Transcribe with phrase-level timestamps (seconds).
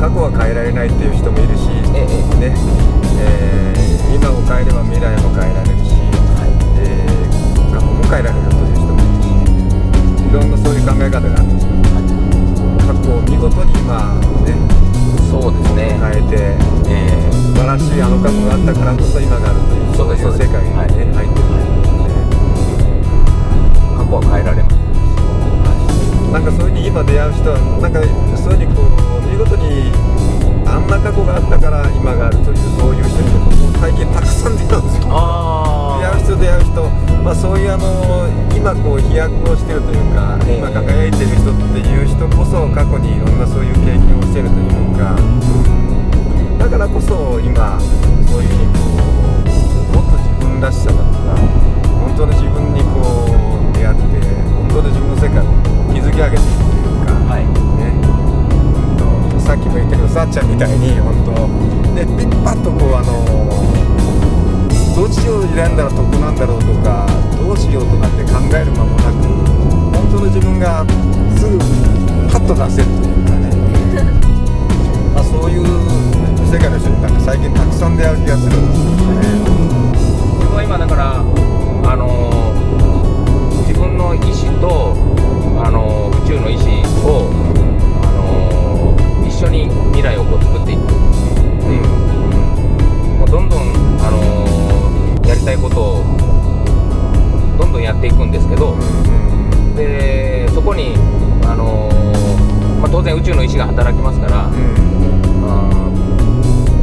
[0.00, 2.50] 過去は変えられないっていう人もいるし、ええ。
[2.50, 2.54] ね
[3.20, 5.94] えー今を変えれば未来も変えられるし、
[6.84, 9.32] えー過去も変えられるという人もいるし
[10.28, 11.72] いろんなそういう考え方があるんですよ
[12.82, 14.12] 過去を見事に今
[14.44, 14.52] ね
[15.30, 15.96] そうですね。
[15.96, 16.58] 変えて
[16.92, 20.90] えー素晴らしいあの過去があったからこそ今があるというそういう世界にね、はい。
[20.92, 21.42] 入ってる。
[23.96, 24.72] 過去は変えられます。
[26.32, 28.00] なんかそういうふうに今出会う人はなんか
[28.40, 29.88] そういうふうにこう見事に
[30.68, 35.08] あんな過去があったから今があるというそういう人にもう最近たくさん出会うんですよ。
[35.08, 36.88] あ出会う人出会う人
[37.24, 40.58] まあそういうあの今こう飛躍をしてるというか、ええ。
[40.60, 45.16] 今輝いてる人っていう人こそ過去にいろんなそういう経験をしてるというか
[46.60, 47.80] だからこそ今
[48.28, 48.84] そういうふうにこ
[49.96, 51.40] うもっと自分らしさだとか
[52.04, 54.20] 本当の自分にこう出会って
[54.60, 55.48] 本当の自分の世界を
[55.96, 57.48] 築き上げていくというか、はい。
[57.80, 58.21] ね
[59.52, 61.46] さっきも言ったけどさっちゃんみたいに本当
[61.92, 63.20] ねピッパッとこうあの
[64.96, 67.04] どっちを選んだら得なんだろうとか
[67.36, 69.28] どうしようとかって考える間もなく
[69.92, 70.88] 本当の自分が
[71.36, 71.58] すぐ
[72.32, 73.52] パッと出せるというかね
[75.12, 75.66] まあそういう
[76.48, 79.28] 世界の人になんか最近たくさん出会う気がするんですよね。
[80.32, 81.20] 自分は今だから、
[81.92, 82.52] あの
[83.68, 84.96] 自分の意思と、
[85.62, 86.64] あの宇宙の意思
[87.08, 87.51] を、
[89.42, 90.82] 緒に未来をこう作っていく。
[90.82, 90.92] って
[91.66, 91.80] いう、
[93.18, 93.60] もうどんどん、
[94.00, 94.52] あのー
[95.28, 96.04] やりたいことを
[97.58, 98.76] どんどんやっていくんですけど、
[99.76, 100.94] でそこに、
[101.44, 104.52] あのーまあ、当然宇宙の意思が働きますから、あー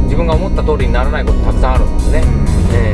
[0.04, 2.24] 自分が思った通りにならないことたくさんあるんですね。
[2.74, 2.92] え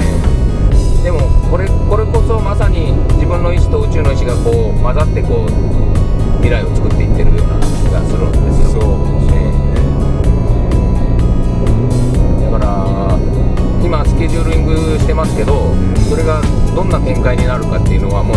[1.01, 1.03] え。
[1.03, 5.49] でもこれこれこそまさに自分の意思と宇宙の意思がこう混ざってこう
[6.43, 9.26] 未来を作っていってるような気がするんですよ。
[13.87, 15.73] 今スケジューリングしてますけど
[16.11, 16.43] それが
[16.75, 18.37] どんな展開になるかっていうのはもう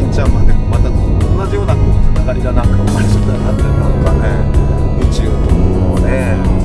[0.00, 4.32] しんちゃんまでまた同じようなこうつながりがなんか生まれそうだなってなんかね
[5.04, 6.59] 宇宙とこうね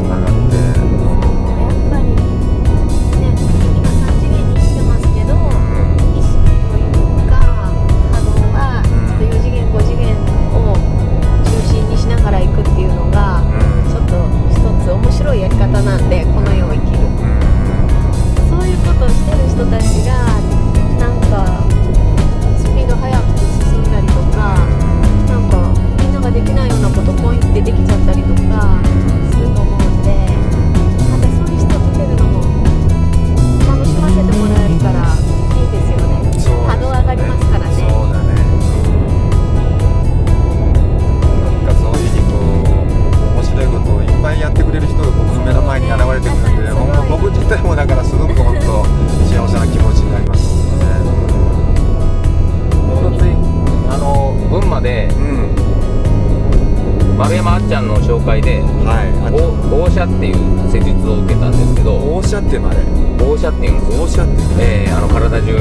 [57.45, 59.13] 丸山あっちゃんの紹介ではい。
[59.69, 62.81] 放射っていう施術を受けたんですけど放射ってまで。
[63.21, 64.33] 放射っていうんですよ放射って。
[64.59, 65.53] ええあの体中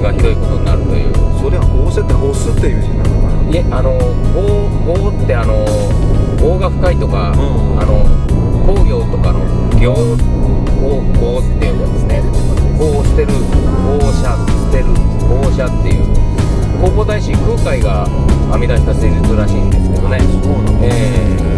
[0.00, 3.44] がひどいことになるというそれは放射って押すっていう字なのかな？
[3.44, 3.92] いいえあの
[4.32, 5.68] 業業ってあの
[6.40, 8.00] 業が深いとか、うんあの
[8.64, 9.44] 工業とかの
[9.76, 10.16] 業を
[11.20, 12.24] 業っていうかですね
[12.80, 14.88] 業を捨てる業者捨てる
[15.28, 16.13] 業者っていう
[16.84, 18.06] 弘法大師空海が
[18.52, 20.18] 編み出した施術らしいんですけどね。
[20.82, 20.90] え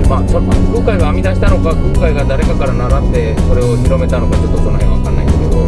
[0.04, 0.08] え。
[0.08, 0.52] まあそ空
[0.94, 5.66] 海が編み出したのか空海が誰かから習ってそれを広めたのかちょっとその辺わかんないんですけど、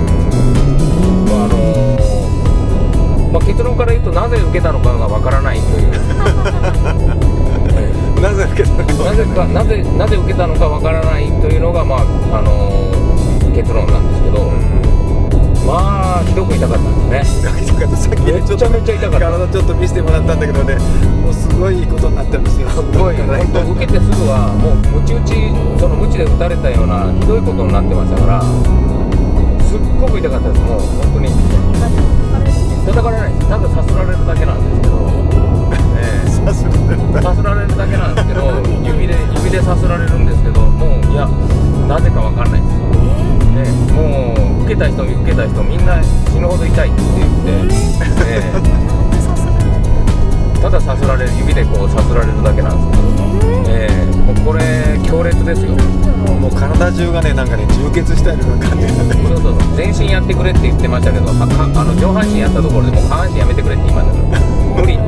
[1.26, 1.58] まああの
[3.32, 5.88] まあ、結論から言うとなぜ受けたのかがわからないという。
[8.22, 12.02] なぜ受けたのなぜかなぜなぜ受けたのかわからないというのが、まあ
[12.38, 12.92] あの
[13.54, 14.52] 結論なんですけど、
[15.66, 17.96] まあひどく痛かったんですね痛かった。
[17.96, 19.30] さっきねちょっとめちゃめちゃ痛かった。
[19.30, 20.76] 体ちょっと見せてもらったんだけどね
[21.22, 22.68] もうすごいことになってるんですよ。
[22.70, 23.16] すごい。
[23.16, 25.34] 本当受けてすぐはもうムチ打ち
[25.80, 28.42] そのムチで打たれたようなひどいことになってましたから
[29.66, 30.60] すっごく痛かったです。
[30.62, 31.28] もう本当に
[32.88, 33.32] 叩かれない。
[33.34, 34.96] ですたださすられるだけなんですけど、
[36.46, 39.14] さすがださすられるだけなんですけど指で
[39.44, 41.14] 指でさすられるんですけどもうい。
[41.14, 41.28] や
[41.86, 42.62] なぜかわかんない。
[42.62, 42.66] で
[43.66, 46.88] す、ね、もう受けた人受けた人みんな死ぬほど痛い。
[46.88, 47.76] って言って、
[48.26, 48.78] ええ
[50.60, 53.88] たださすられる指でこうさすられるだけなんですけど、え
[54.26, 55.70] もうこれ強烈ですよ
[56.40, 59.67] もう体中がねなんかね充血したような感じなんでそうそうそう
[60.28, 64.44] ってくれって言ってましたけどはかあの上半身やったところでもう下半身やめてくれって言いましたから
[64.76, 65.00] 無理。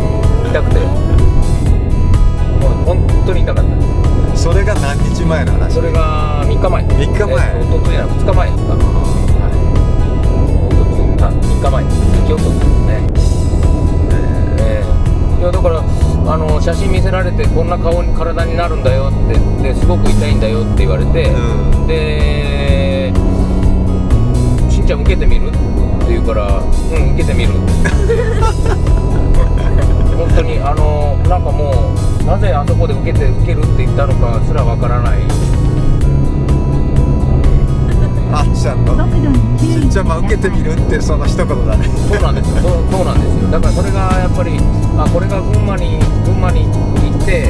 [0.49, 0.81] 痛くて。
[0.81, 3.69] もう本当に痛かった。
[4.33, 5.75] それが何日前の話？
[5.77, 6.89] それが3日前。
[6.89, 7.37] 三日前。
[7.53, 8.73] えっとおとついな2日前ですか。
[8.73, 9.61] はい。
[10.73, 11.85] おとついあ3日前。
[11.85, 13.05] です今日とですね。
[14.57, 14.89] ええ
[15.41, 15.85] いやだから
[16.33, 19.37] あの写真見せられてこんな顔に体になるんだよって
[19.69, 21.87] ですごく痛いんだよって言われて、うん。
[21.87, 23.40] で「しん
[24.91, 25.57] ちゃん受けてみる?」って
[26.09, 27.51] 言うから「うん受けてみる」
[30.19, 31.93] 本当にあのなんかも
[32.23, 35.19] うなぜあそこで受けて受けるって言ったのかすらわからない。
[38.33, 38.95] あっちゃんの
[39.59, 41.89] しんちゃんま受けてみるってその一言だね。
[42.09, 42.57] そうなんですよ。
[42.63, 43.51] そうそうなんですよ。
[43.51, 44.53] だからそれがやっぱり
[44.99, 46.71] あこれが群馬に群馬に行
[47.23, 47.49] って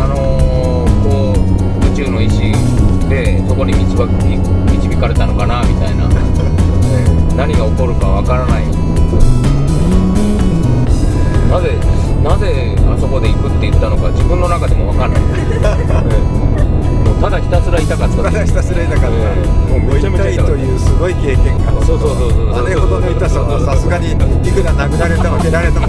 [0.00, 1.40] あのーこう
[1.92, 2.52] 宇宙の意志
[3.08, 3.96] でそこに導
[4.96, 6.59] かれたのかなみたいな、えー
[7.36, 8.64] 何が起こるかわからない。
[11.50, 11.74] なぜ
[12.22, 15.24] なぜあそこで行くって言ったのか自分の中でもわかんない、え
[15.58, 18.22] ーもうただひたすら痛かった。
[18.22, 19.10] ただひたすら痛かった、え
[19.74, 21.72] えもう痛いというすごい経験が。
[21.84, 25.86] そうそうそうそうあれほどの痛さはさすがにいくら殴られても蹴られても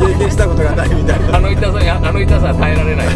[0.00, 3.06] 経験したことがないみたいなあの痛さあの痛さは耐えられない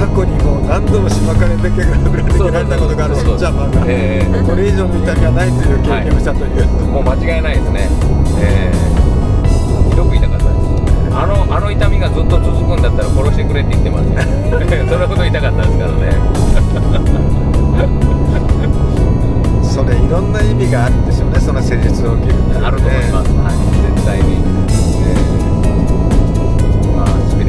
[0.00, 7.84] 過去にもう何度もしばかれて蹴られて蹴られたことがあるしんちゃんマンが、ええこれ以上の痛みはないという経験をしたという、もう間違いないですね。
[8.40, 11.12] えー、ひどく痛かったです。
[11.12, 14.16] あのあの痛みがずっと続くんだったら殺してくれって言ってますよ。
[14.88, 16.16] それほど痛かったですからね。
[19.68, 23.28] それいろんな意味があるんでしょうねその施術を受けるあると思います。
[23.36, 24.69] はい、絶対に。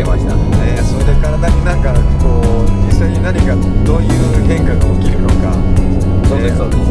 [0.02, 0.36] えー、ました。
[0.36, 3.56] ねそれで体になんかこう実際に何か
[3.86, 4.10] どういう
[4.48, 5.54] 変化が起きるのか
[6.28, 6.82] そうですそうです。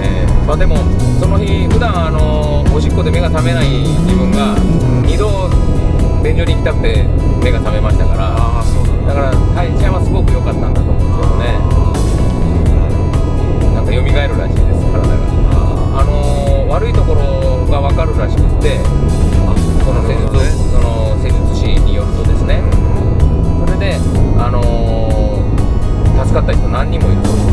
[0.00, 0.76] えー、まあでも
[1.18, 3.68] その日普段あのおしっこで目が覚めない
[4.06, 4.54] 自分が
[5.04, 5.50] 二度
[6.22, 7.04] 便所に行きたくて
[7.42, 8.30] 目が覚めましたから。
[8.36, 11.58] ああそうなんだから体調はすごく良かったんだと思うんですけどね。
[13.74, 14.06] なんか蘇る
[14.38, 15.18] らしいです体が。
[15.98, 16.42] あのー
[16.72, 18.80] 悪いところが分かるらしくって、
[19.84, 20.32] その施術、
[20.72, 21.11] その
[21.80, 22.62] によるとですね。
[23.66, 23.96] それで
[24.38, 27.48] あのー助かった人何人もいるそうです。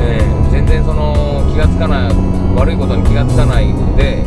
[0.00, 2.12] えー全然その気がつかない
[2.56, 4.24] 悪いことに気がつかないで、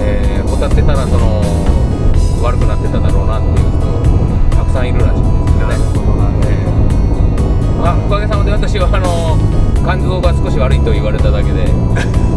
[0.00, 1.42] えー、ほたってたらその
[2.42, 5.74] 悪くなってただろうなっていう人たくさんいるらしいんですよね。
[6.48, 6.78] えー
[7.80, 9.38] あおかげさまで私はあの
[9.84, 11.68] 肝臓が少し悪いと言われただけで、え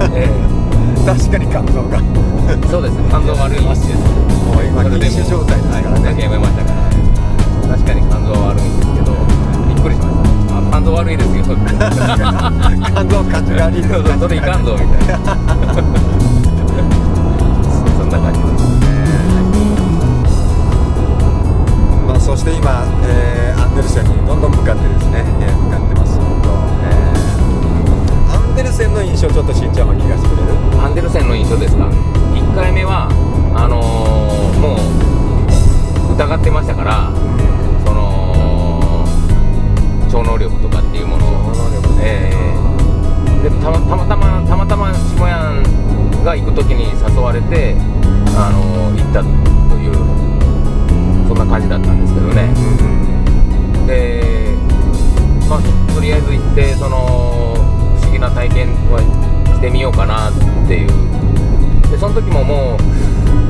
[1.06, 2.00] 確かに肝臓が。
[2.00, 3.88] ーそうです肝臓悪いです。
[4.46, 6.06] もう今禁酒状態ですからね。
[6.06, 6.20] はい。
[6.22, 6.76] やめましたから
[7.76, 8.64] 確かに肝臓は悪い。
[8.64, 9.12] んですけど
[9.68, 10.16] びっくりしまし
[10.48, 11.18] たあ肝臓悪い。
[11.18, 13.82] ですよ肝臓感じが悪い。
[13.82, 14.40] ですそれい。
[14.42, 15.08] かんぞみたい。
[15.08, 15.18] な
[17.98, 18.62] そんな感じです
[22.08, 26.01] まあ、そして今、えーアンデルセンにどんどん向かってですね、えー向かって
[59.62, 60.34] してみようかなっ
[60.68, 60.88] ていう。
[61.92, 62.78] でその時ももう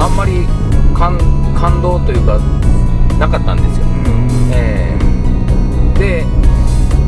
[0.04, 0.46] あんまり
[0.94, 1.18] 感
[1.82, 2.38] 動というか
[3.18, 3.86] なかったんですよ、
[4.52, 6.26] えー、で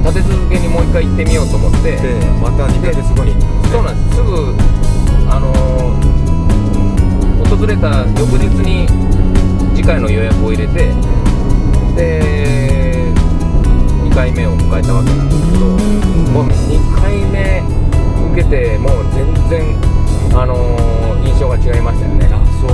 [0.07, 1.98] 立て続けにもう一回行ってみようと思って。
[2.41, 3.33] また2ヶ月後に、
[3.72, 4.17] そうなんです。
[4.17, 4.55] すぐ
[5.29, 8.88] あのー、訪れた翌日に
[9.75, 10.93] 次回の予約を入れて
[11.95, 13.12] で
[14.03, 15.65] 2回目を迎えたわけなんですけど
[16.31, 17.83] もう2回目
[18.34, 19.62] 受けてもう全然
[20.36, 22.28] あのー印象が違いましたよね。
[22.32, 22.70] あそう。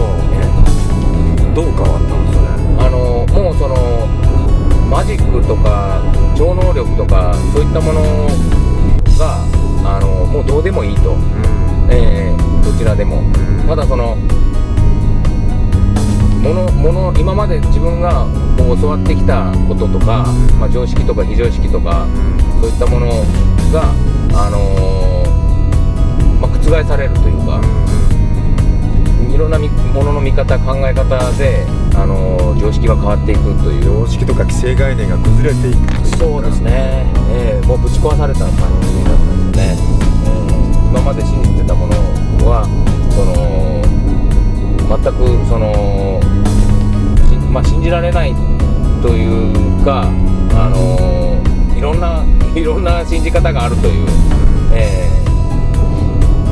[1.54, 2.48] どう変わったのそれ？
[2.88, 3.76] あのーもうその
[4.90, 6.02] マジックとか
[6.38, 8.02] 超能力とかそういったもの
[9.20, 9.44] が
[9.84, 11.18] あのーもうどうでもいいと、
[11.90, 13.22] えーどちらでも。
[13.68, 14.16] ただその
[16.42, 18.26] ものもの今まで自分が
[18.58, 20.26] こう教わってきたこととか、
[20.58, 22.08] まあ、常識とか非常識とか
[22.62, 23.08] そういったもの
[23.74, 23.92] が、
[24.34, 24.58] あの
[26.70, 27.62] 覆されるというか、
[29.34, 33.84] いろんなみものの見方考え方で、あのー常識が変わっていくという。
[33.84, 41.94] 常識とか既成概念が崩れていくそうですね、ええもうぶち壊された感じだったんですね、ええ今まで信じてたもの
[42.46, 42.66] は
[43.16, 43.80] その
[44.90, 46.20] 全くその、
[47.30, 48.34] しまあ、信じられない
[49.02, 50.10] というか、
[50.54, 51.40] あの
[51.78, 54.08] いろんないろんな信じ方があるという、
[54.74, 55.19] ええ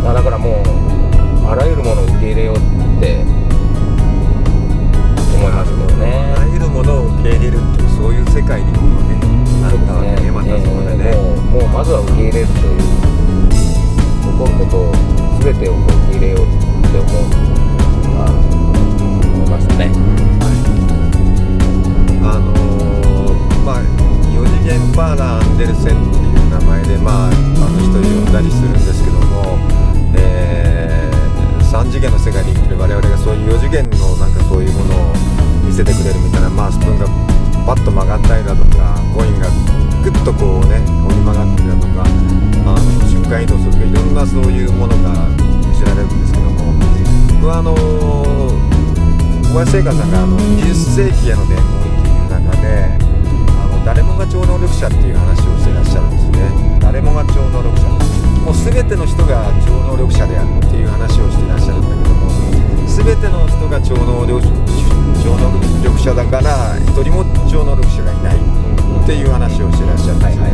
[0.03, 2.59] まあだからもうあらゆるものを受け入れようっ
[2.99, 3.23] て
[40.27, 45.15] とこうね折り曲がってたとかあの瞬間移動するとかいろんなそういうものが
[45.63, 46.75] 見せられるんですけども
[47.39, 52.91] 僕はあの小林聖華さんがあの20世紀への伝言っていう中で
[53.55, 57.87] あの誰もが超能力者っていう話をしてらっしゃるんですね誰もが超能力者
[58.43, 62.27] もう全ての人が超能力者であるっていう話をしてらっしゃるんだけども
[62.83, 64.43] 全ての人が超能力
[65.95, 68.66] 者だから一人も超能力者がいない
[69.07, 69.23] ってい。
[69.23, 70.51] う話をしてらっしゃるんですね、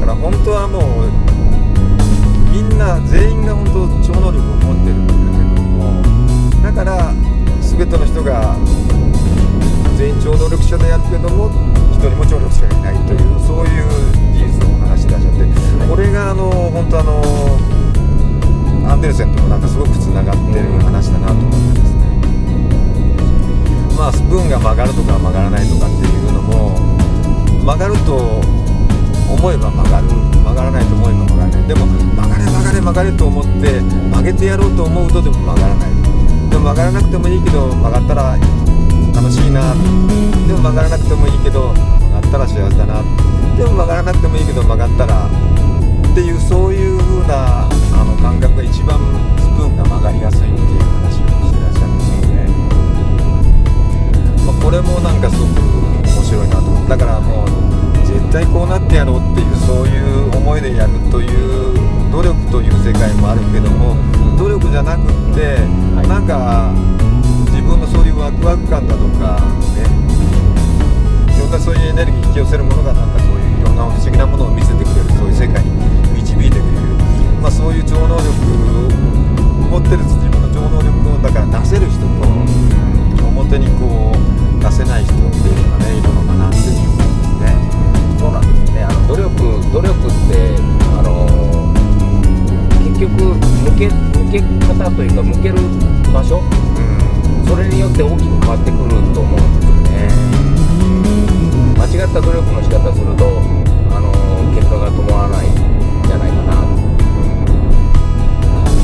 [0.00, 1.12] だから本当はもう
[2.48, 6.00] みんな全員が本当超能力を持ってるんだけども
[6.64, 7.12] だから
[7.60, 8.56] 全ての人が
[10.00, 11.52] 全員超能力者でやるけども
[11.92, 12.96] 一人も超能力者がい。
[12.96, 13.04] ない。
[13.04, 13.20] とい。
[13.20, 13.76] うそうい。
[13.76, 13.84] う
[14.32, 15.44] 事実を話してらっしゃって
[15.84, 17.20] これがあの本当あの
[18.88, 22.08] アンデルセンともなんかすごくつながってる話だなと思ってですね
[24.00, 25.68] まあスプーンが曲がるとか曲がらない。
[25.68, 26.08] とかってい。
[26.08, 26.15] う
[27.66, 28.14] 曲がると
[29.28, 30.06] 思えば曲がる。
[30.06, 31.66] 曲がらないと思えば曲がらない。
[31.66, 35.90] でも曲がれ曲がれ曲がれと思って曲げてやろうと思うとでも曲がらない。
[36.48, 38.38] でも曲がらなくてもいいけど曲がったら
[39.12, 39.74] 楽しいな。
[40.46, 43.02] でも曲がらなくてもいいけど曲がったら幸せだな。
[43.58, 45.30] でも曲がらなくてもいいけど曲がったらっ
[46.14, 48.96] ていうそういう風なあの感覚が一番
[49.42, 52.46] スプーンが曲がりやすいっていう話をしてらっしゃるんですよね、
[54.46, 55.85] まあ、これもなんかすごく
[56.26, 56.88] 白いなと思う。
[56.88, 57.48] だからもう
[58.04, 63.94] 絶対こうなってやろうっていうそういう思いでやるという努力という世界もあるけども
[64.36, 65.62] 努力じゃなくって、
[65.94, 66.08] はい。
[66.08, 66.74] なんか
[67.54, 69.40] 自分のそういうワクワク感だとか
[69.78, 69.86] ね。
[71.36, 75.70] いろんなそういうエネルギー引き寄せるものがなんかそういういろんな不思議なものを見せてくれるそういう世界に
[76.18, 76.88] 導いてくれる、
[77.40, 78.26] まあ、そういう超能力
[79.70, 82.06] 持ってる自分の超能力をだから出せる人と、
[83.28, 87.44] 表にこう出せない人っていうのがねいるのかなっていうふうに思うんですね。
[88.18, 88.84] そうなんですね。
[88.84, 89.30] あの努力
[89.72, 90.56] 努力って
[90.98, 91.10] あの
[92.84, 95.56] 結局向け向け方というか向ける
[96.12, 96.42] 場所？
[97.46, 100.10] それによって大きく変わってくると思うんですよね。
[101.78, 103.40] 間違った努力の仕方すると
[103.94, 104.10] あの
[104.54, 106.54] 結果が伴わないんじゃないかな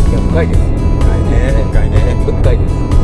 [0.09, 0.61] いや深いです。
[0.61, 1.97] 深いね深いね。
[2.25, 3.02] 深いです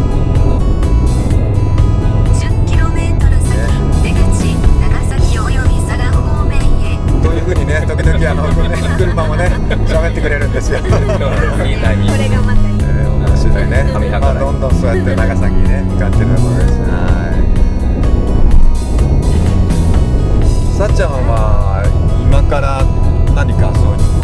[7.48, 9.46] ふうにね時々あの、ね、車もね
[9.86, 10.80] 喋ってくれるんですよ。
[10.82, 10.84] い。
[12.82, 13.84] え、面白いね。
[14.20, 16.92] まあどんどんそうやって長崎にね向かってるとこです、は
[20.74, 20.76] い。
[20.76, 21.86] さっちゃんはまあ
[22.22, 22.84] 今から
[23.34, 24.17] 何かそういう。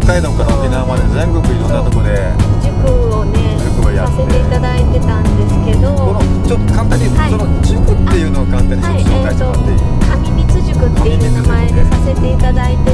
[0.00, 12.93] 北海道から沖縄まで全国いろんなとこで塾をね塾をやってさせていただいてたんですけどこのちょっと簡単に、はい、その塾っていうのを簡単にちょっと紹介してもらっていい、はいえー、上水塾っていう名前でさせていただいて